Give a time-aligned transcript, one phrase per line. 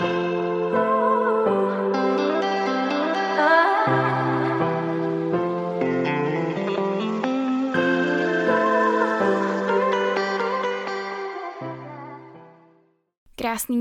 [0.00, 0.24] Krásný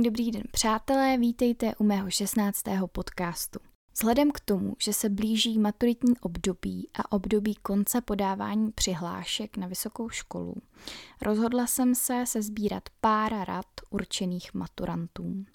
[0.04, 2.63] dobrý den, přátelé, vítejte u mého 16.
[2.92, 3.60] podcastu.
[3.94, 10.10] Vzhledem k tomu, že se blíží maturitní období a období konce podávání přihlášek na vysokou
[10.10, 10.56] školu,
[11.22, 15.46] rozhodla jsem se se sbírat pár rad určených maturantům.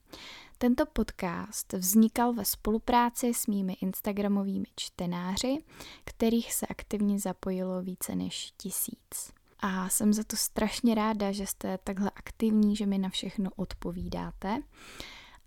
[0.59, 5.65] Tento podcast vznikal ve spolupráci s mými instagramovými čtenáři,
[6.05, 9.33] kterých se aktivně zapojilo více než tisíc.
[9.61, 14.63] A jsem za to strašně ráda, že jste takhle aktivní, že mi na všechno odpovídáte.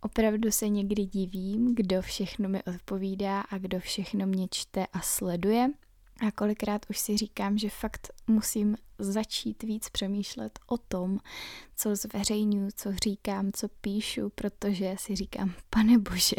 [0.02, 5.70] Opravdu se někdy divím, kdo všechno mi odpovídá a kdo všechno mě čte a sleduje.
[6.28, 11.20] A kolikrát už si říkám, že fakt musím začít víc přemýšlet o tom,
[11.76, 16.36] co zveřejňuji, co říkám, co píšu, protože si říkám, pane bože,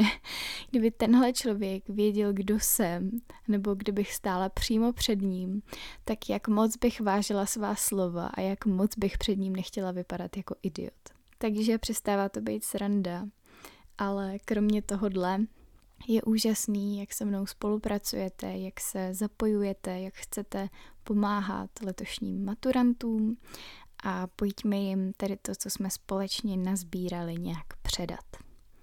[0.70, 3.10] kdyby tenhle člověk věděl, kdo jsem,
[3.49, 5.62] nebo kdybych stála přímo před ním,
[6.04, 10.37] tak jak moc bych vážila svá slova a jak moc bych před ním nechtěla vypadat
[10.37, 10.93] jako idiot.
[11.38, 13.26] Takže přestává to být sranda.
[13.99, 15.38] Ale kromě tohohle
[16.07, 20.68] je úžasný, jak se mnou spolupracujete, jak se zapojujete, jak chcete
[21.05, 23.37] pomáhat letošním maturantům
[24.05, 28.24] a pojďme jim tedy to, co jsme společně nazbírali, nějak předat.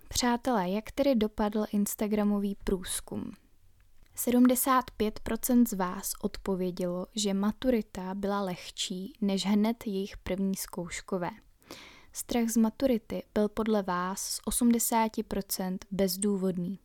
[0.10, 3.32] Přátelé, jak tedy dopadl Instagramový průzkum?
[4.16, 11.30] 75% z vás odpovědělo, že maturita byla lehčí než hned jejich první zkouškové.
[12.14, 16.80] Strach z maturity byl podle vás z 80% bezdůvodný.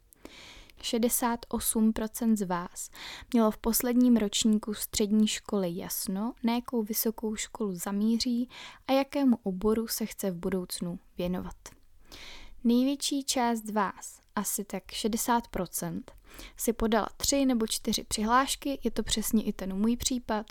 [0.81, 2.91] 68% z vás
[3.33, 8.49] mělo v posledním ročníku střední školy jasno, na jakou vysokou školu zamíří
[8.89, 11.57] a jakému oboru se chce v budoucnu věnovat.
[12.65, 16.03] Největší část vás, asi tak 60%,
[16.57, 20.47] si podala tři nebo čtyři přihlášky, je to přesně i ten můj případ,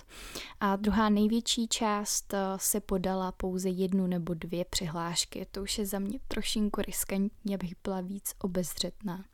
[0.59, 5.48] a druhá největší část eh, se podala pouze jednu nebo dvě přihlášky.
[5.52, 9.26] To už je za mě trošinku riskantní, abych byla víc obezřetná.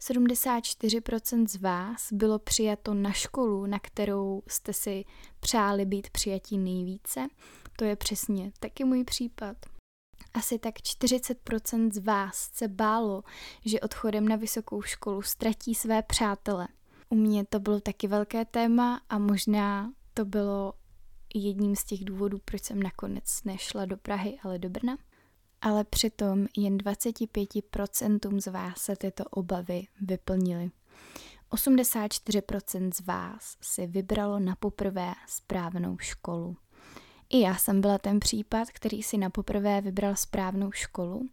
[0.00, 5.04] 74% z vás bylo přijato na školu, na kterou jste si
[5.40, 7.28] přáli být přijatí nejvíce.
[7.76, 9.56] To je přesně taky můj případ.
[10.34, 13.22] Asi tak 40% z vás se bálo,
[13.64, 16.68] že odchodem na vysokou školu ztratí své přátele.
[17.08, 20.72] U mě to bylo taky velké téma a možná to bylo
[21.34, 24.96] jedním z těch důvodů, proč jsem nakonec nešla do Prahy, ale do Brna
[25.62, 30.70] ale přitom jen 25% z vás se tyto obavy vyplnily.
[31.52, 36.56] 84% z vás si vybralo na poprvé správnou školu.
[37.32, 41.28] I já jsem byla ten případ, který si na poprvé vybral správnou školu,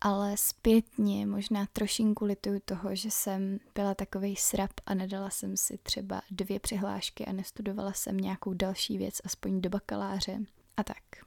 [0.00, 5.78] ale zpětně možná trošinku lituju toho, že jsem byla takovej srap a nedala jsem si
[5.78, 10.38] třeba dvě přihlášky a nestudovala jsem nějakou další věc, aspoň do bakaláře
[10.76, 11.25] a tak.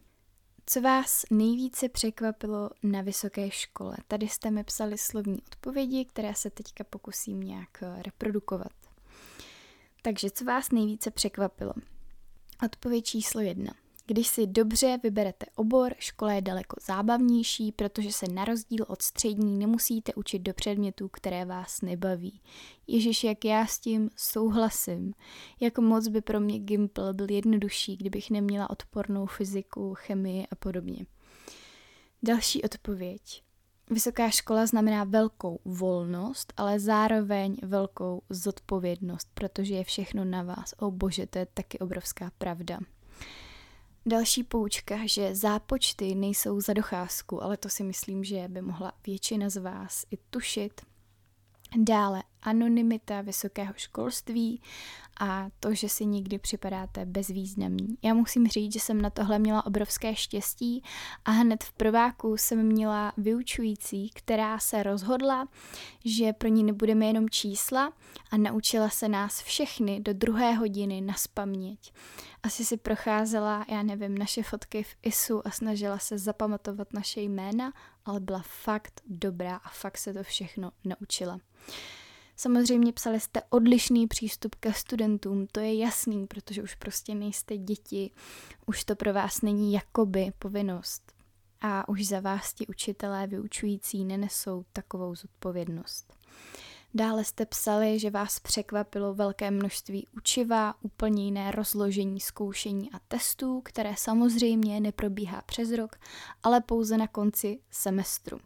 [0.71, 3.97] Co vás nejvíce překvapilo na vysoké škole?
[4.07, 8.71] Tady jste mi psali slovní odpovědi, které se teďka pokusím nějak eh, reprodukovat.
[10.01, 11.73] Takže co vás nejvíce překvapilo?
[12.65, 13.73] Odpověď číslo jedna.
[14.11, 19.57] Když si dobře vyberete obor, škola je daleko zábavnější, protože se na rozdíl od střední
[19.57, 22.41] nemusíte učit do předmětů, které vás nebaví.
[22.87, 25.13] Ježíš, jak já s tím souhlasím.
[25.59, 31.05] Jak moc by pro mě Gimple byl jednodušší, kdybych neměla odpornou fyziku, chemii a podobně.
[32.23, 33.43] Další odpověď.
[33.89, 40.73] Vysoká škola znamená velkou volnost, ale zároveň velkou zodpovědnost, protože je všechno na vás.
[40.79, 42.79] O bože, to je taky obrovská pravda.
[44.05, 49.49] Další poučka, že zápočty nejsou za docházku, ale to si myslím, že by mohla většina
[49.49, 50.81] z vás i tušit.
[51.77, 54.61] Dále anonymita vysokého školství
[55.19, 57.97] a to, že si nikdy připadáte bezvýznamní.
[58.03, 60.83] Já musím říct, že jsem na tohle měla obrovské štěstí
[61.25, 65.47] a hned v prváku jsem měla vyučující, která se rozhodla,
[66.05, 67.93] že pro ní nebudeme jenom čísla
[68.31, 71.93] a naučila se nás všechny do druhé hodiny na spaměť.
[72.43, 77.73] Asi si procházela, já nevím, naše fotky v ISU a snažila se zapamatovat naše jména,
[78.09, 81.39] ale byla fakt dobrá a fakt se to všechno naučila.
[82.35, 88.11] Samozřejmě psali jste odlišný přístup ke studentům, to je jasný, protože už prostě nejste děti,
[88.65, 91.13] už to pro vás není jakoby povinnost.
[91.61, 96.13] A už za vás ti učitelé vyučující nenesou takovou zodpovědnost.
[96.93, 103.61] Dále jste psali, že vás překvapilo velké množství učiva, úplně jiné rozložení zkoušení a testů,
[103.65, 105.95] které samozřejmě neprobíhá přes rok,
[106.43, 108.39] ale pouze na konci semestru.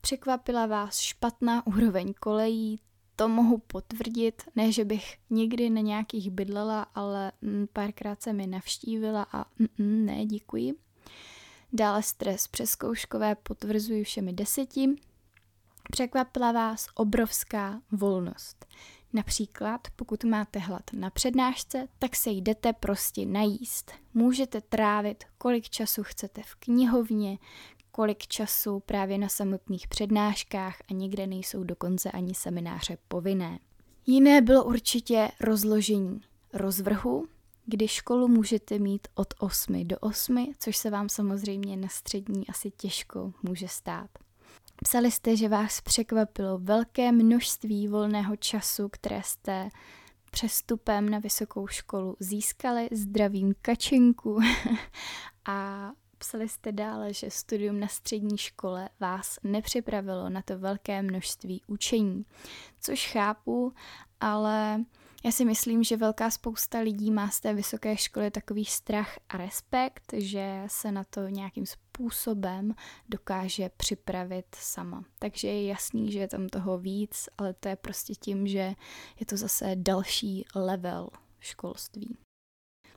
[0.00, 2.80] Překvapila vás špatná úroveň kolejí,
[3.16, 8.46] to mohu potvrdit, ne, že bych nikdy na nějakých bydlela, ale mm, párkrát se mi
[8.46, 10.74] navštívila a mm, ne, děkuji.
[11.72, 14.88] Dále stres přeskouškové potvrzuji všemi deseti.
[15.90, 18.66] Překvapila vás obrovská volnost.
[19.12, 23.92] Například, pokud máte hlad na přednášce, tak se jdete prostě najíst.
[24.14, 27.38] Můžete trávit, kolik času chcete v knihovně,
[27.92, 33.58] kolik času právě na samotných přednáškách a někde nejsou dokonce ani semináře povinné.
[34.06, 36.20] Jiné bylo určitě rozložení
[36.52, 37.26] rozvrhu,
[37.66, 42.70] kdy školu můžete mít od 8 do 8, což se vám samozřejmě na střední asi
[42.70, 44.10] těžko může stát.
[44.84, 49.68] Psali jste, že vás překvapilo velké množství volného času, které jste
[50.30, 52.88] přestupem na vysokou školu získali.
[52.92, 54.38] Zdravím kačenku.
[55.48, 61.62] a psali jste dále, že studium na střední škole vás nepřipravilo na to velké množství
[61.66, 62.24] učení,
[62.80, 63.72] což chápu,
[64.20, 64.84] ale
[65.26, 69.36] já si myslím, že velká spousta lidí má z té vysoké školy takový strach a
[69.36, 72.74] respekt, že se na to nějakým způsobem
[73.08, 75.04] dokáže připravit sama.
[75.18, 78.74] Takže je jasný, že je tam toho víc, ale to je prostě tím, že
[79.20, 81.08] je to zase další level
[81.40, 82.16] školství.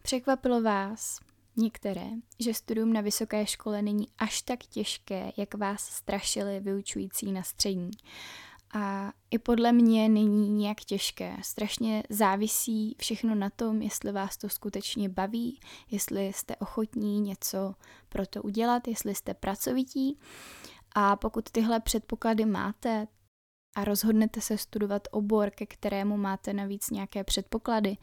[0.02, 1.20] Překvapilo vás
[1.58, 2.08] některé,
[2.40, 7.92] že studium na vysoké škole není až tak těžké, jak vás strašili vyučující na střední.
[8.74, 11.38] A i podle mě není nějak těžké.
[11.42, 15.60] Strašně závisí všechno na tom, jestli vás to skutečně baví,
[15.92, 17.76] jestli jste ochotní něco
[18.10, 20.20] pro to udělat, jestli jste pracovití.
[20.96, 23.08] A pokud tyhle předpoklady máte,
[23.76, 27.98] a rozhodnete se studovat obor, ke kterému máte navíc nějaké předpoklady,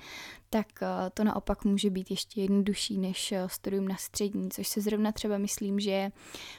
[0.51, 4.81] tak eh, to naopak může být ještě jednodušší než eh, studium na střední, což se
[4.81, 6.13] zrovna třeba myslím, že je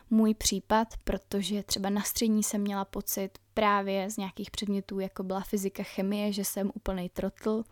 [0.10, 5.42] můj případ, protože třeba na střední jsem měla pocit právě z nějakých předmětů, jako byla
[5.42, 7.63] fyzika, chemie, že jsem úplný trotl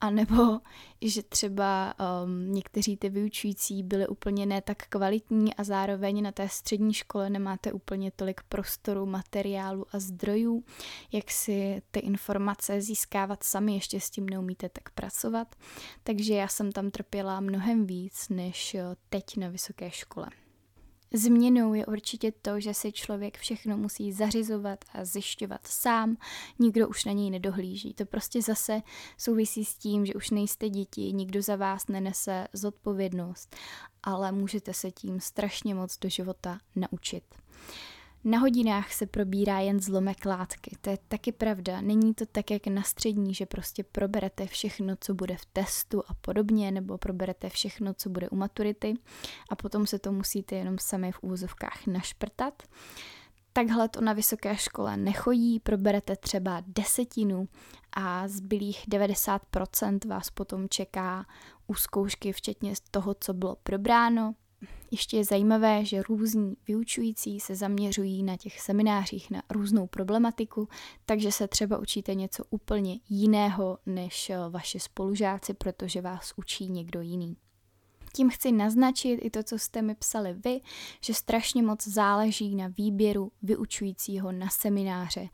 [0.00, 0.60] a nebo
[1.02, 1.94] že třeba
[2.24, 7.30] um, někteří ty vyučující byli úplně ne tak kvalitní a zároveň na té střední škole
[7.30, 10.64] nemáte úplně tolik prostoru, materiálu a zdrojů,
[11.12, 15.56] jak si ty informace získávat sami, ještě s tím neumíte tak pracovat.
[16.02, 18.76] Takže já jsem tam trpěla mnohem víc než
[19.08, 20.26] teď na vysoké škole.
[21.12, 26.16] Změnou je určitě to, že si člověk všechno musí zařizovat a zjišťovat sám,
[26.58, 27.94] nikdo už na něj nedohlíží.
[27.94, 28.82] To prostě zase
[29.18, 33.56] souvisí s tím, že už nejste děti, nikdo za vás nenese zodpovědnost,
[34.02, 37.24] ale můžete se tím strašně moc do života naučit.
[38.24, 41.80] Na hodinách se probírá jen zlomek látky, to je taky pravda.
[41.80, 46.14] Není to tak, jak na střední, že prostě proberete všechno, co bude v testu a
[46.14, 48.94] podobně, nebo proberete všechno, co bude u maturity
[49.50, 52.62] a potom se to musíte jenom sami v úvozovkách našprtat.
[53.52, 57.48] Takhle to na vysoké škole nechodí, proberete třeba desetinu
[57.92, 61.26] a zbylých 90% vás potom čeká
[61.66, 64.34] u zkoušky, včetně toho, co bylo probráno,
[64.90, 70.68] ještě je zajímavé, že různí vyučující se zaměřují na těch seminářích na různou problematiku,
[71.06, 77.00] takže se třeba učíte něco úplně jiného než eh, vaši spolužáci, protože vás učí někdo
[77.00, 77.36] jiný.
[78.12, 80.60] Tím chci naznačit i to, co jste mi psali vy,
[81.00, 85.28] že strašně moc záleží na výběru vyučujícího na semináře.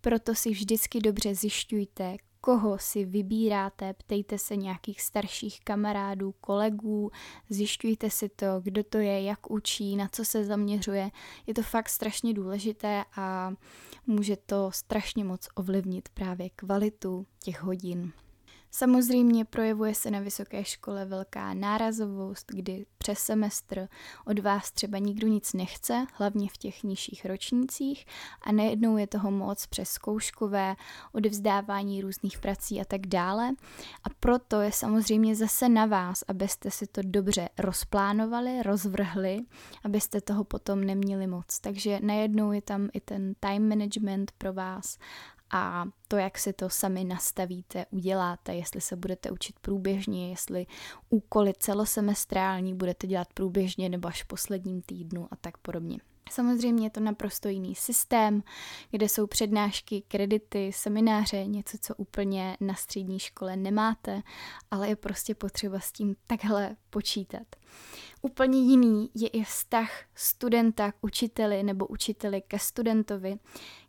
[0.00, 7.10] Proto si vždycky dobře zjišťujte, koho si vybíráte, ptejte se nějakých starších kamarádů, kolegů,
[7.48, 11.10] zjišťujte si to, kdo to je, jak učí, na co se zaměřuje.
[11.46, 13.52] Je to fakt strašně důležité a
[14.06, 18.12] může to strašně moc ovlivnit právě kvalitu těch hodin.
[18.76, 23.88] Samozřejmě projevuje se na vysoké škole velká nárazovost, kdy přes semestr
[24.26, 28.06] od vás třeba nikdo nic nechce, hlavně v těch nižších ročnících
[28.42, 30.76] a nejednou je toho moc přes zkouškové,
[31.12, 33.50] odevzdávání různých prací a tak dále.
[34.04, 39.38] A proto je samozřejmě zase na vás, abyste si to dobře rozplánovali, rozvrhli,
[39.84, 41.60] abyste toho potom neměli moc.
[41.60, 44.98] Takže najednou je tam i ten time management pro vás
[45.50, 50.66] a to, jak si to sami nastavíte, uděláte, jestli se budete učit průběžně, jestli
[51.10, 55.98] úkoly celosemestrální budete dělat průběžně nebo až v posledním týdnu a tak podobně.
[56.30, 58.42] Samozřejmě je to naprosto jiný systém,
[58.90, 64.22] kde jsou přednášky, kredity, semináře, něco, co úplně na střední škole nemáte,
[64.70, 67.46] ale je prostě potřeba s tím takhle počítat.
[68.22, 73.38] Úplně jiný je i vztah studenta k učiteli nebo učiteli ke studentovi,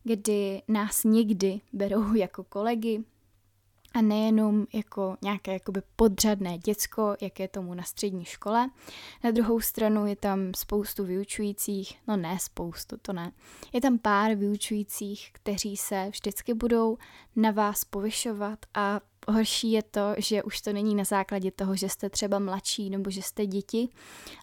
[0.03, 3.03] kdy nás někdy berou jako kolegy,
[3.93, 8.69] a nejenom jako nějaké jakoby podřadné děcko, jak je tomu na střední škole.
[9.23, 13.31] Na druhou stranu je tam spoustu vyučujících, no ne spoustu, to ne.
[13.73, 16.97] Je tam pár vyučujících, kteří se vždycky budou
[17.35, 21.89] na vás povyšovat a Horší je to, že už to není na základě toho, že
[21.89, 23.89] jste třeba mladší nebo že jste děti,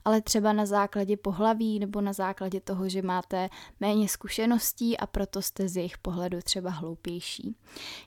[0.05, 3.49] ale třeba na základě pohlaví nebo na základě toho, že máte
[3.81, 7.57] méně zkušeností a proto jste z jejich pohledu třeba hloupější.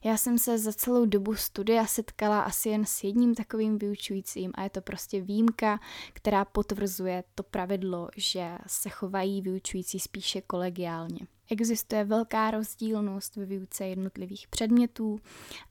[0.03, 4.63] Já jsem se za celou dobu studia setkala asi jen s jedním takovým vyučujícím a
[4.63, 5.79] je to prostě výjimka,
[6.13, 11.36] která potvrzuje to pravidlo, že se chovají vyučující spíše kolegiálně.
[11.49, 15.19] Existuje velká rozdílnost ve výuce jednotlivých předmětů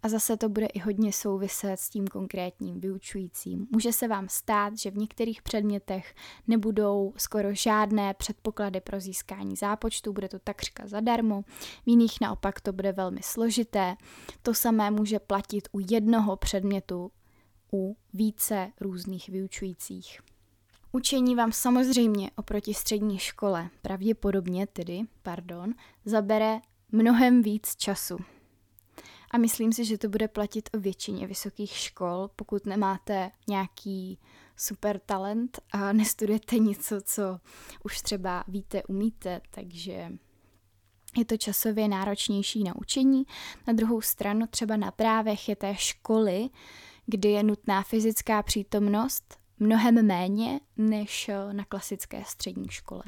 [0.03, 3.67] a zase to bude i hodně souviset s tím konkrétním vyučujícím.
[3.71, 6.15] Může se vám stát, že v některých předmětech
[6.47, 11.43] nebudou skoro žádné předpoklady pro získání zápočtu, bude to takřka zadarmo,
[11.85, 13.97] v jiných naopak to bude velmi složité.
[14.43, 17.11] To samé může platit u jednoho předmětu
[17.73, 20.21] u více různých vyučujících.
[20.97, 25.75] Učení vám samozřejmě oproti střední škole, pravděpodobně tedy, pardon,
[26.05, 26.61] zabere
[26.93, 28.17] mnohem víc času.
[29.31, 34.19] A myslím si, že to bude platit o většině vysokých škol, pokud nemáte nějaký
[34.57, 37.41] super talent a nestudujete něco, co
[37.85, 40.13] už třeba víte, umíte, takže
[41.19, 43.27] je to časově náročnější na učení.
[43.67, 46.49] Na druhou stranu třeba na právech je té školy,
[47.07, 53.03] kdy je nutná fyzická přítomnost mnohem méně než eh, na klasické střední škole.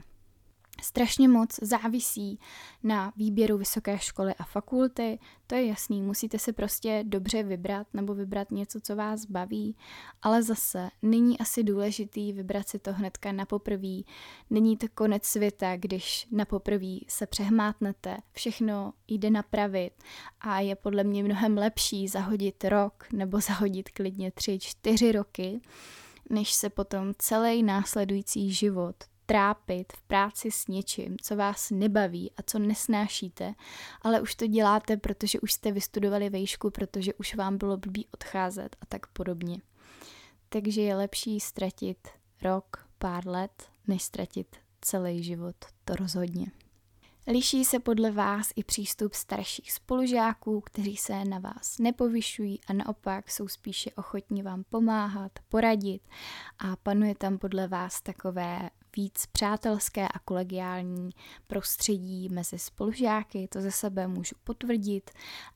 [0.83, 2.38] Strašně moc závisí
[2.83, 8.14] na výběru vysoké školy a fakulty, to je jasný, musíte si prostě dobře vybrat nebo
[8.14, 9.76] vybrat něco, co vás baví,
[10.23, 14.07] ale zase není asi důležitý vybrat si to hnedka na poprví,
[14.50, 19.93] není to konec světa, když na poprví se přehmátnete, všechno jde napravit
[20.40, 25.61] a je podle mě mnohem lepší zahodit rok nebo zahodit klidně tři, čtyři roky,
[26.30, 32.42] než se potom celý následující život trápit v práci s něčím, co vás nebaví a
[32.42, 33.54] co nesnášíte,
[34.02, 38.76] ale už to děláte, protože už jste vystudovali vejšku, protože už vám bylo blbý odcházet
[38.80, 39.61] a tak podobně.
[40.49, 42.08] Takže je lepší ztratit
[42.42, 45.56] rok, pár let, než ztratit celý život.
[45.85, 46.47] To rozhodně.
[47.30, 53.30] Liší se podle vás i přístup starších spolužáků, kteří se na vás nepovyšují a naopak
[53.30, 56.02] jsou spíše ochotní vám pomáhat, poradit
[56.58, 61.11] a panuje tam podle vás takové víc přátelské a kolegiální
[61.47, 65.11] prostředí mezi spolužáky, to ze sebe můžu potvrdit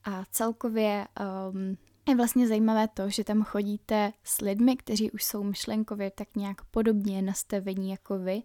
[0.04, 1.06] a celkově
[1.52, 1.76] um,
[2.08, 6.64] je vlastně zajímavé to, že tam chodíte s lidmi, kteří už jsou myšlenkově tak nějak
[6.64, 8.42] podobně nastavení jako vy,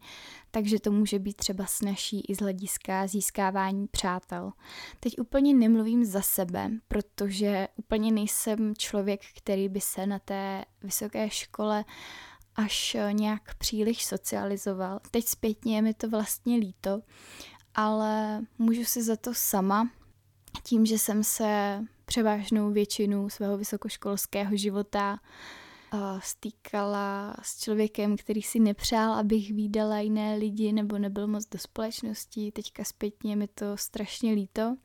[0.51, 4.51] takže to může být třeba snažší i z hlediska získávání přátel.
[4.99, 11.29] Teď úplně nemluvím za sebe, protože úplně nejsem člověk, který by se na té vysoké
[11.29, 11.85] škole
[12.55, 14.99] až nějak příliš socializoval.
[15.11, 17.01] Teď zpětně je mi to vlastně líto,
[17.75, 19.89] ale můžu si za to sama,
[20.63, 25.19] tím, že jsem se převážnou většinu svého vysokoškolského života
[26.19, 32.51] stýkala s člověkem, který si nepřál, abych výdala jiné lidi nebo nebyl moc do společnosti.
[32.51, 34.77] Teďka zpětně mi to strašně líto,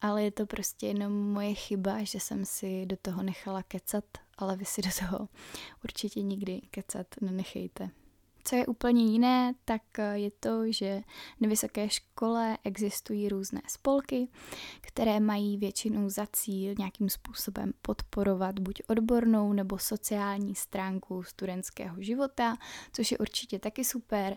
[0.00, 4.04] ale je to prostě jenom moje chyba, že jsem si do toho nechala kecat,
[4.38, 5.28] ale vy si do toho
[5.84, 7.90] určitě nikdy kecat nenechejte.
[8.48, 11.02] Co je úplně jiné, tak eh, je to, že
[11.40, 14.28] na vysoké škole existují různé spolky,
[14.80, 22.56] které mají většinou za cíl nějakým způsobem podporovat buď odbornou nebo sociální stránku studentského života,
[22.92, 24.36] což je určitě taky super.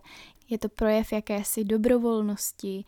[0.50, 2.86] Je to projev jakési dobrovolnosti,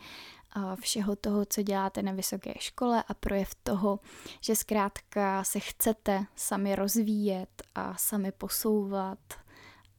[0.82, 4.00] všeho toho, co děláte na vysoké škole a projev toho,
[4.42, 9.20] že zkrátka se chcete sami rozvíjet a sami posouvat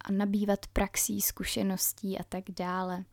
[0.04, 3.04] a nabývat praxí, zkušeností a tak dále.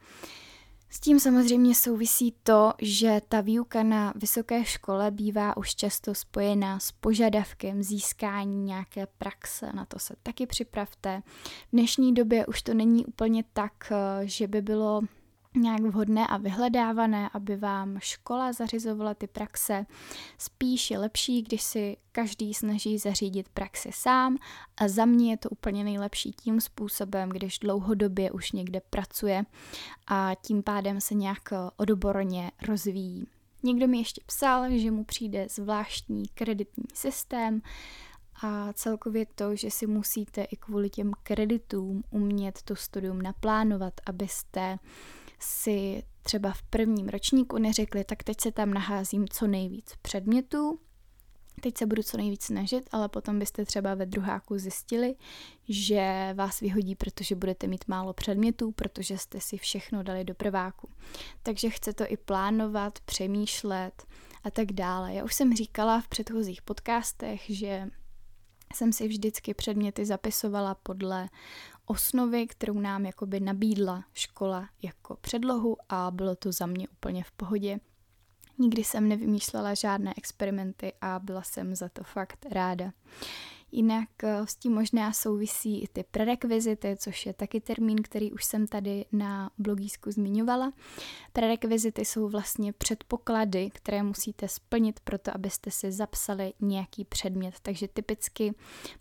[0.91, 6.79] S tím samozřejmě souvisí to, že ta výuka na vysoké škole bývá už často spojená
[6.79, 11.21] s požadavkem získání nějaké praxe, na to se taky připravte.
[11.67, 15.01] V dnešní době už to není úplně tak, eh, že by bylo
[15.55, 19.85] nějak vhodné a vyhledávané, aby vám škola zařizovala ty praxe.
[20.37, 24.37] Spíš je lepší, když si každý snaží zařídit praxi sám
[24.77, 29.43] a za mě je to úplně nejlepší tím způsobem, když dlouhodobě už někde pracuje
[30.07, 33.27] a tím pádem se nějak odborně rozvíjí.
[33.63, 37.61] Někdo mi ještě psal, že mu přijde zvláštní kreditní systém,
[38.43, 44.79] a celkově to, že si musíte i kvůli těm kreditům umět to studium naplánovat, abyste
[45.39, 50.79] si třeba v prvním ročníku neřekli, tak teď se tam naházím co nejvíc předmětů,
[51.61, 55.15] Teď se budu co nejvíc snažit, ale potom byste třeba ve druháku zjistili,
[55.69, 60.89] že vás vyhodí, protože budete mít málo předmětů, protože jste si všechno dali do prváku.
[61.43, 64.03] Takže chce to i plánovat, přemýšlet
[64.43, 65.13] a tak dále.
[65.13, 67.87] Já už jsem říkala v předchozích podcastech, že
[68.75, 71.29] jsem si vždycky předměty zapisovala podle
[71.89, 77.31] osnovy, kterou nám jakoby nabídla škola jako předlohu a bylo to za mě úplně v
[77.31, 77.79] pohodě.
[78.57, 82.91] Nikdy jsem nevymýšlela žádné experimenty a byla jsem za to fakt ráda.
[83.71, 88.45] Jinak eh, s tím možná souvisí i ty prerekvizity, což je taky termín, který už
[88.45, 90.73] jsem tady na blogísku zmiňovala.
[91.33, 97.55] Prerekvizity jsou vlastně předpoklady, které musíte splnit pro to, abyste si zapsali nějaký předmět.
[97.61, 98.53] Takže typicky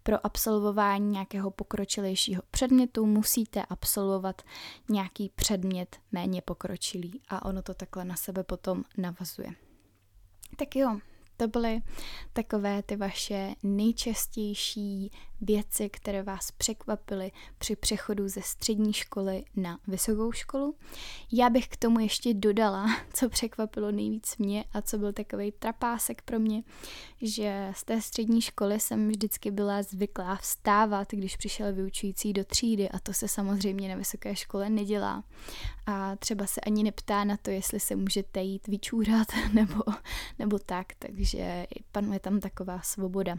[0.02, 4.42] pro absolvování nějakého pokročilejšího předmětu musíte absolvovat
[4.88, 9.50] nějaký předmět méně pokročilý a ono to takhle na sebe potom navazuje.
[10.56, 10.98] Tak jo,
[11.38, 11.80] to byly
[12.32, 20.32] takové ty vaše nejčastější věci, které vás překvapily při přechodu ze střední školy na vysokou
[20.32, 20.74] školu.
[21.32, 26.22] Já bych k tomu ještě dodala, co překvapilo nejvíc mě a co byl takový trapásek
[26.22, 26.62] pro mě,
[27.22, 32.88] že z té střední školy jsem vždycky byla zvyklá vstávat, když přišel vyučující do třídy
[32.88, 35.24] a to se samozřejmě na vysoké škole nedělá.
[35.86, 39.82] A třeba se ani neptá na to, jestli se můžete jít vyčůrat nebo,
[40.38, 43.38] nebo tak, takže panuje tam taková svoboda.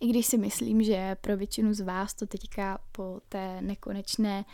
[0.00, 4.44] I když si myslím, že pro většinu z vás to teďka po té nekonečné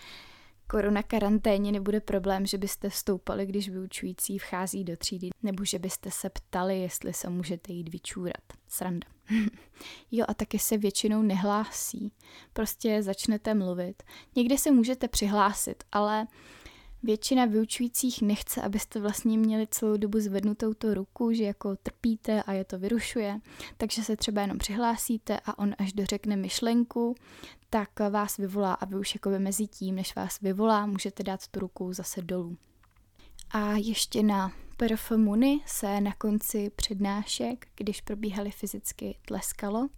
[0.72, 6.10] korona karanténě nebude problém, že byste stoupali, když vyučující vchází do třídy, nebo že byste
[6.10, 8.42] se ptali, jestli se můžete jít vyčůrat.
[8.68, 9.06] Sranda.
[10.10, 12.12] jo, a taky se většinou nehlásí.
[12.52, 14.02] Prostě začnete mluvit.
[14.36, 16.26] Někdy se můžete přihlásit, ale
[17.04, 22.52] Většina vyučujících nechce, abyste vlastně měli celou dobu zvednutou tu ruku, že jako trpíte a
[22.52, 23.40] je to vyrušuje,
[23.76, 27.14] takže se třeba jenom přihlásíte a on až dořekne myšlenku,
[27.70, 31.60] tak vás vyvolá a vy už jako mezi tím, než vás vyvolá, můžete dát tu
[31.60, 32.56] ruku zase dolů.
[33.50, 39.88] A ještě na perfumuny se na konci přednášek, když probíhaly fyzicky, tleskalo,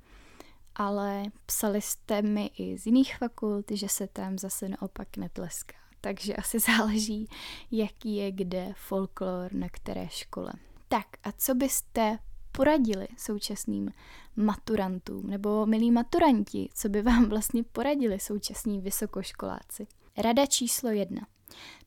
[0.75, 6.37] ale psali jste mi i z jiných fakult, že se tam zase naopak netleská takže
[6.37, 7.29] asi záleží,
[7.71, 10.53] jaký je kde folklor na které škole.
[10.89, 12.19] Tak a co byste
[12.53, 13.91] poradili současným
[14.37, 19.87] maturantům, nebo milí maturanti, co by vám vlastně poradili současní vysokoškoláci?
[20.17, 21.27] Rada číslo jedna.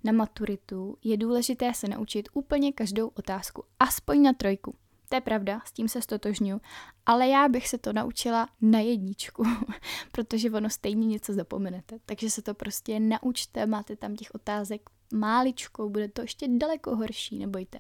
[0.04, 4.76] Na maturitu je důležité se naučit úplně každou otázku, aspoň na trojku.
[5.10, 6.60] To je pravda, s tím se stotožňuji,
[7.06, 9.43] ale já bych se to naučila na jedničku,
[10.12, 12.00] protože ono stejně něco zapomenete.
[12.06, 17.39] Takže se to prostě naučte, máte tam těch otázek máličkou, bude to ještě daleko horší,
[17.39, 17.80] nebojte.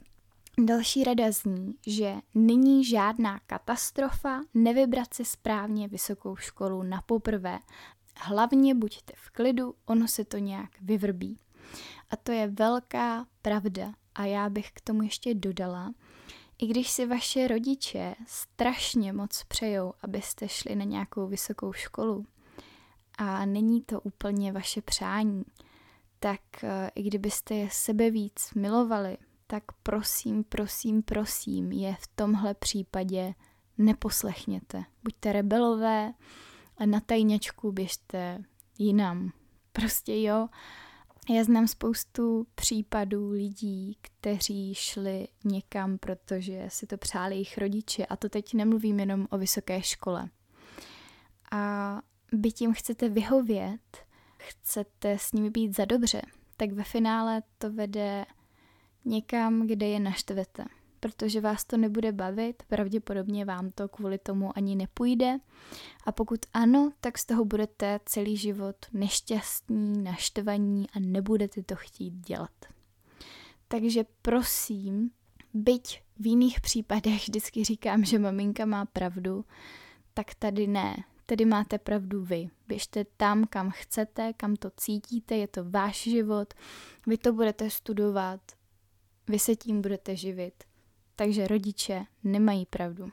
[0.59, 7.59] Další rada zní, že není žádná katastrofa nevybrat si správně vysokou školu na poprvé.
[8.19, 11.39] Hlavně buďte v klidu, ono se to nějak vyvrbí.
[12.09, 13.93] A to je velká pravda.
[14.15, 15.93] A já bych k tomu ještě dodala,
[16.59, 22.25] i když si vaše rodiče strašně moc přejou, abyste šli na nějakou vysokou školu
[23.17, 25.43] a není to úplně vaše přání,
[26.19, 29.17] tak eh, i kdybyste je sebe víc milovali,
[29.47, 33.33] tak prosím, prosím, prosím, je v tomhle případě
[33.77, 34.83] neposlechněte.
[35.03, 36.13] Buďte rebelové
[36.77, 38.43] a na tajňačku běžte
[38.77, 39.31] jinam.
[39.71, 40.47] Prostě jo,
[41.29, 48.05] já znám spoustu případů lidí, kteří šli někam, protože si to přáli jejich rodiče.
[48.05, 50.29] A to teď nemluvím jenom o vysoké škole.
[51.51, 53.97] A byť jim chcete vyhovět,
[54.37, 56.21] chcete s nimi být za dobře,
[56.57, 58.25] tak ve finále to vede
[59.05, 60.65] někam, kde je naštvete
[60.99, 65.37] protože vás to nebude bavit, pravděpodobně vám to kvůli tomu ani nepůjde.
[66.05, 72.13] A pokud ano, tak z toho budete celý život nešťastní, naštvaní a nebudete to chtít
[72.13, 72.51] dělat.
[73.67, 75.11] Takže prosím,
[75.53, 79.45] byť v jiných případech vždycky říkám, že maminka má pravdu,
[80.13, 80.95] tak tady ne.
[81.25, 82.49] Tedy máte pravdu vy.
[82.67, 86.53] Běžte tam, kam chcete, kam to cítíte, je to váš život,
[87.07, 88.41] vy to budete studovat,
[89.27, 90.63] vy se tím budete živit
[91.17, 93.11] takže rodiče nemají pravdu.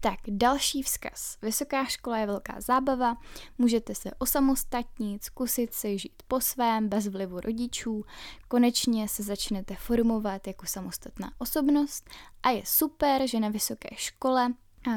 [0.00, 1.38] Tak, další vzkaz.
[1.42, 3.16] Vysoká škola je velká zábava,
[3.58, 8.04] můžete se osamostatnit, zkusit si žít po svém, bez vlivu rodičů,
[8.48, 12.10] konečně se začnete formovat jako samostatná osobnost
[12.42, 14.54] a je super, že na vysoké škole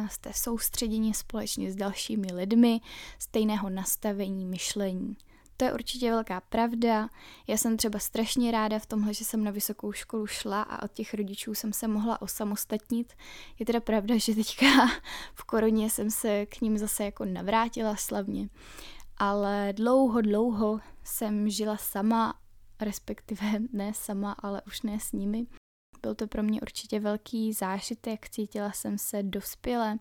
[0.10, 2.82] jste soustředěni společně s dalšími lidmi
[3.20, 5.18] stejného nastavení myšlení.
[5.62, 7.10] To je určitě velká pravda.
[7.48, 10.92] Já jsem třeba strašně ráda v tomhle, že jsem na vysokou školu šla a od
[10.92, 13.14] těch rodičů jsem se mohla osamostatnit.
[13.60, 14.66] Je teda pravda, že teďka
[15.34, 18.50] v koroně jsem se k ním zase jako navrátila slavně.
[19.18, 22.40] Ale dlouho, dlouho jsem žila sama,
[22.80, 25.48] respektive ne sama, ale už ne s nimi.
[26.02, 29.98] Byl to pro mě určitě velký zážitek, cítila jsem se dospěle,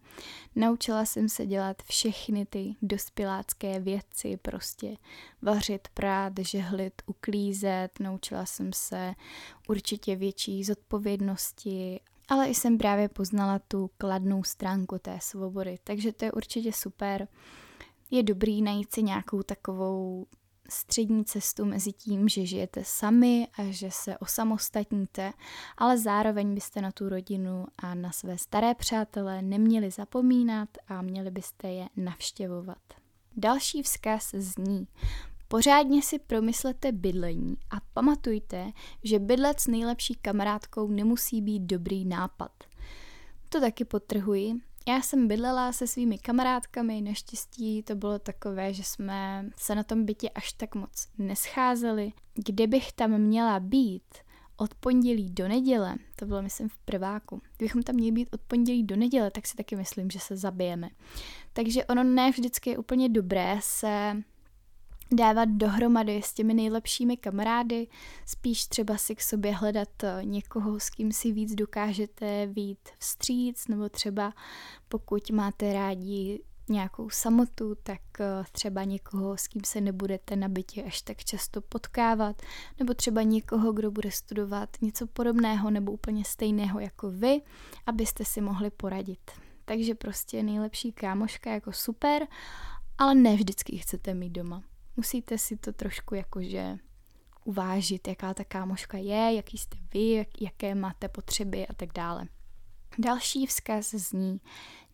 [0.57, 4.97] naučila jsem se dělat všechny ty dospělácké věci, prostě
[5.43, 9.15] vařit, prát, žehlit, uklízet, naučila jsem se
[9.69, 16.25] určitě větší zodpovědnosti, ale i jsem právě poznala tu kladnou stránku té svobody, takže to
[16.25, 17.29] je určitě super.
[18.11, 20.27] Je dobrý najít si nějakou takovou
[20.71, 25.33] střední cestu mezi tím, že žijete sami a že se osamostatníte,
[25.79, 31.31] ale zároveň byste na tu rodinu a na své staré přátelé neměli zapomínat a měli
[31.31, 32.79] byste je navštěvovat.
[33.37, 34.87] Další vzkaz zní,
[35.49, 38.73] Pořádně si promyslete bydlení a pamatujte,
[39.05, 42.53] že bydlet s nejlepší kamarádkou nemusí být dobrý nápad.
[43.49, 44.55] To taky potrhuji
[44.91, 50.05] já jsem bydlela se svými kamarádkami, naštěstí to bylo takové, že jsme se na tom
[50.05, 52.13] bytě až tak moc nescházeli.
[52.35, 54.15] Kdybych tam měla být
[54.57, 58.83] od pondělí do neděle, to bylo myslím v prváku, kdybychom tam měli být od pondělí
[58.83, 60.91] do neděle, tak si taky myslím, že se zabijeme.
[61.53, 64.23] Takže ono ne vždycky je úplně dobré se
[65.13, 67.87] dávat dohromady s těmi nejlepšími kamarády,
[68.27, 73.69] spíš třeba si k sobě hledat eh, někoho, s kým si víc dokážete vít vstříc,
[73.69, 74.33] nebo třeba
[74.89, 80.83] pokud máte rádi nějakou samotu, tak eh, třeba někoho, s kým se nebudete na bytě
[80.83, 82.43] až tak často potkávat,
[82.79, 87.43] nebo třeba někoho, kdo bude studovat něco podobného nebo úplně stejného jako vy,
[87.87, 89.31] abyste si mohli poradit.
[89.65, 92.27] Takže prostě nejlepší kámoška jako super,
[92.99, 94.63] ale ne vždycky chcete mít doma
[95.01, 96.79] musíte si to trošku jakože
[97.45, 102.29] uvážit, jaká ta kámoška je, jaký jste vy, jak, jaké máte potřeby a tak dále.
[102.99, 104.41] Další vzkaz zní,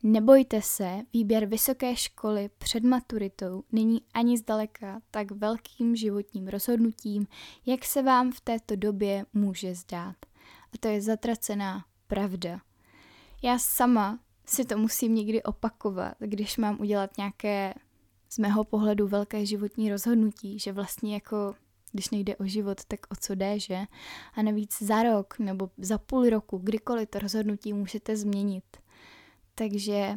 [0.03, 7.27] nebojte se, výběr vysoké školy před maturitou není ani zdaleka tak velkým životním rozhodnutím,
[7.67, 10.17] jak se vám v této době může zdát.
[10.75, 12.61] A to je zatracená pravda.
[13.43, 17.75] Já sama si to musím někdy opakovat, když mám udělat nějaké
[18.37, 21.55] z mého pohledu velké životní rozhodnutí, že vlastně jako
[21.93, 23.79] když nejde o život, tak o co jde, že?
[24.35, 28.65] A navíc za rok nebo za půl roku, kdykoliv to rozhodnutí můžete změnit.
[29.55, 30.15] Takže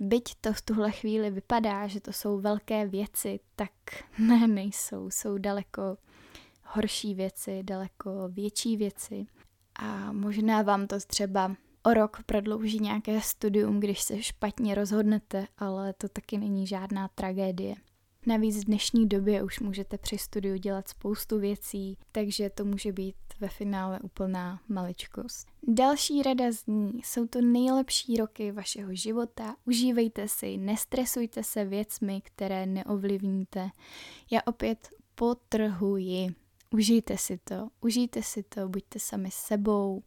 [0.00, 3.72] byť to v tuhle chvíli vypadá, že to jsou velké věci, tak
[4.18, 5.10] ne, nejsou.
[5.10, 5.96] Jsou daleko
[6.64, 9.26] horší věci, daleko větší věci.
[9.76, 15.92] A možná vám to třeba o rok prodlouží nějaké studium, když se špatně rozhodnete, ale
[15.92, 17.74] to taky není žádná tragédie.
[18.26, 23.16] Navíc v dnešní době už můžete při studiu dělat spoustu věcí, takže to může být
[23.40, 25.48] ve finále úplná maličkost.
[25.62, 32.66] Další rada zní, jsou to nejlepší roky vašeho života, užívejte si, nestresujte se věcmi, které
[32.66, 33.70] neovlivníte.
[34.30, 36.26] Já opět potrhuji,
[36.70, 40.02] užijte si to, užijte si to, buďte sami sebou,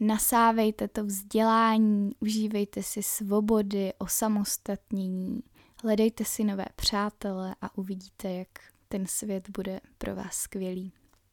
[0.00, 5.42] nasávejte to vzdělání, užívejte si svobody, osamostatnění,
[5.82, 8.48] hledejte si nové přátele a uvidíte, jak
[8.88, 10.92] ten svět bude pro vás skvělý.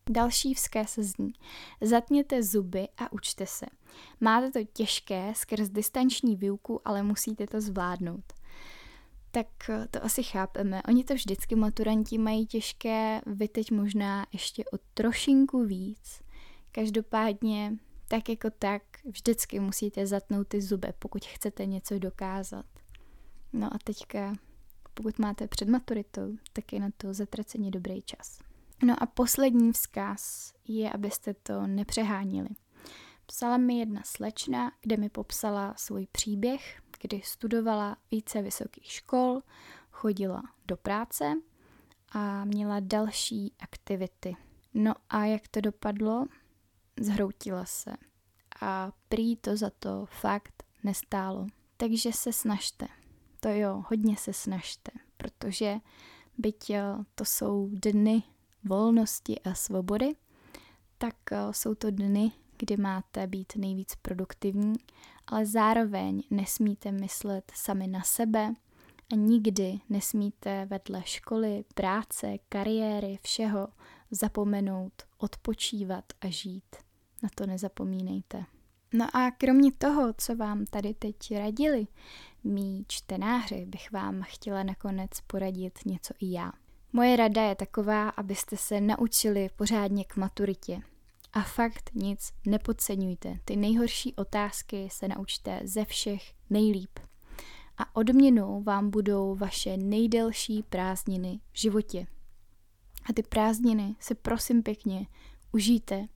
[0.10, 1.34] Další vzkaz zní,
[1.82, 3.66] zatněte zuby a učte se.
[4.20, 8.34] Máte to těžké skrz distanční výuku, ale musíte to zvládnout.
[9.32, 9.48] Tak
[9.92, 10.82] to asi chápeme.
[10.88, 16.22] Oni to vždycky maturanti mají těžké, vy teď možná ještě o trošinku víc.
[16.72, 17.78] Každopádně
[18.12, 22.66] tak jako tak vždycky musíte zatnout ty zuby, pokud chcete něco dokázat.
[23.54, 24.34] No a teďka,
[24.94, 28.40] pokud máte před maturitou, tak je na to zatraceně dobrý čas.
[28.84, 32.50] No a poslední vzkaz je, abyste to nepřehánili.
[33.26, 39.42] Psala mi jedna slečna, kde mi popsala svůj příběh, kdy studovala více vysokých škol,
[39.92, 41.34] chodila do práce
[42.12, 44.36] a měla další aktivity.
[44.74, 46.26] No a jak to dopadlo?
[47.04, 47.92] Zhroutila se
[48.62, 51.48] a prý to za to fakt nestálo.
[51.78, 52.88] Takže se snažte.
[53.40, 55.76] To jo, hodně se snažte, protože
[56.38, 56.84] byť eh,
[57.16, 58.24] to jsou dny
[58.64, 60.16] volnosti a svobody,
[60.98, 64.74] tak eh, jsou to dny, kdy máte být nejvíc produktivní,
[65.28, 68.54] ale zároveň nesmíte myslet sami na sebe
[69.14, 73.68] a nikdy nesmíte vedle školy, práce, kariéry, všeho
[74.12, 76.76] zapomenout odpočívat a žít.
[77.24, 78.46] Na to nezapomínejte.
[78.94, 81.88] No a kromě toho, co vám tady teď radili,
[82.44, 86.52] mý čtenáři, bych vám chtěla nakonec poradit něco i já.
[86.94, 90.82] Moje rada je taková, abyste se naučili pořádně k maturitě.
[91.34, 93.40] A fakt nic nepodceňujte.
[93.46, 97.00] Ty nejhorší otázky se naučte ze všech nejlíp.
[97.78, 102.08] A odměnou vám budou vaše nejdelší prázdniny v životě.
[103.10, 105.08] A ty prázdniny si prosím pěkně
[105.52, 106.08] užijte.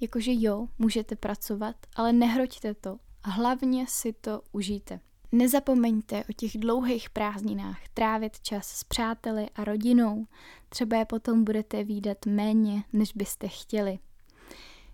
[0.00, 2.98] Jakože jo, můžete pracovat, ale nehroďte to.
[3.24, 5.00] Hlavně si to užijte.
[5.32, 10.26] Nezapomeňte o těch dlouhých prázdninách trávit čas s přáteli a rodinou.
[10.68, 13.98] Třeba je potom budete výdat méně, než byste chtěli.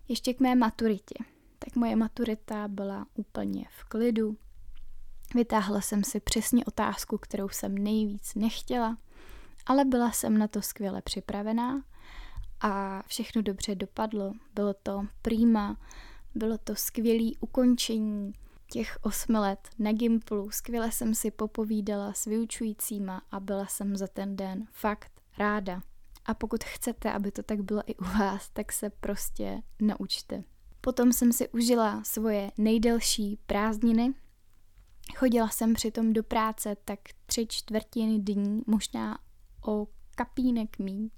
[0.09, 1.15] Ještě k mé maturitě.
[1.59, 4.37] Tak moje maturita byla úplně v klidu.
[5.35, 8.99] Vytáhla jsem si přesně otázku, kterou jsem nejvíc nechtěla,
[9.67, 11.83] ale byla jsem na to skvěle připravená
[12.61, 14.33] a všechno dobře dopadlo.
[14.55, 15.81] Bylo to prýma,
[16.35, 18.33] bylo to skvělé ukončení
[18.71, 20.51] těch osmi let na Gimplu.
[20.51, 25.83] Skvěle jsem si popovídala s vyučujícíma a byla jsem za ten den fakt ráda.
[26.25, 30.45] A pokud chcete, aby to tak bylo i u vás, tak se prostě naučte.
[30.81, 34.15] Potom jsem si užila svoje nejdelší prázdniny.
[35.17, 39.19] Chodila jsem přitom do práce tak tři čtvrtiny dní, možná
[39.67, 41.11] o kapínek míň,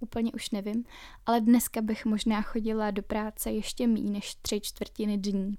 [0.00, 0.84] úplně už nevím,
[1.26, 5.56] ale dneska bych možná chodila do práce ještě míň než tři čtvrtiny dní.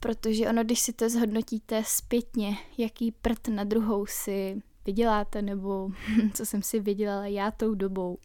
[0.00, 5.90] Protože ono, když si to zhodnotíte zpětně, jaký prd na druhou si vyděláte, nebo
[6.34, 8.18] co jsem si vydělala já tou dobou,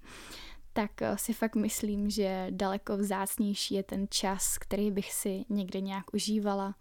[0.74, 5.82] tak eh, si fakt myslím, že daleko vzácnější je ten čas, který bych si někde
[5.82, 6.76] nějak užívala,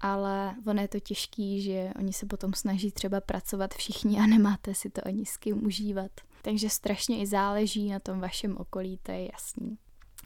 [0.00, 4.74] ale ono je to těžký, že oni se potom snaží třeba pracovat všichni a nemáte
[4.74, 6.10] si to ani s kým užívat.
[6.48, 9.78] Takže strašně i záleží na tom vašem okolí, to je jasný.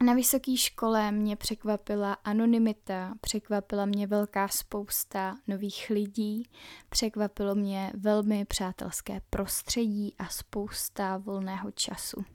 [0.05, 6.49] Na vysoké škole mě překvapila anonymita, překvapila mě velká spousta nových lidí,
[6.89, 12.25] překvapilo mě velmi přátelské prostředí a spousta volného času.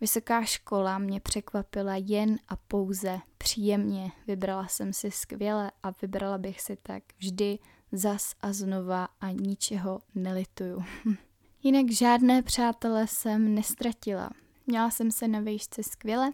[0.00, 4.12] Vysoká škola mě překvapila jen a pouze příjemně.
[4.26, 7.58] Vybrala jsem si skvěle a vybrala bych si tak vždy
[7.92, 10.84] zas a znova a ničeho nelituju.
[11.64, 14.30] Jinak žádné přátele jsem nestratila.
[14.66, 16.32] Měla jsem se na výšce skvěle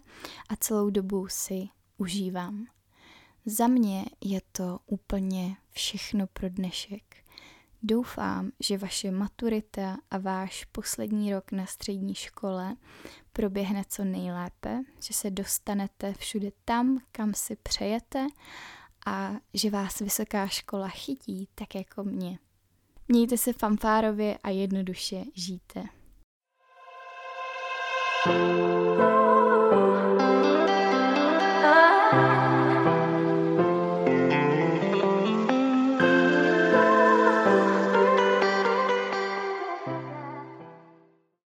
[0.48, 2.66] a celou dobu si užívám.
[3.46, 7.16] Za mě je to úplně všechno pro dnešek.
[7.82, 12.76] Doufám, že vaše maturita a váš poslední rok na střední škole
[13.32, 18.26] proběhne co nejlépe, že se dostanete všude tam, kam si přejete
[19.06, 22.38] a že vás vysoká škola chytí tak jako mě.
[23.08, 25.84] Mějte se fanfárově a jednoduše žijte.
[28.26, 29.17] Música